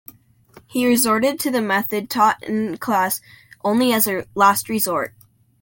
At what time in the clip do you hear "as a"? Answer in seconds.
3.93-4.25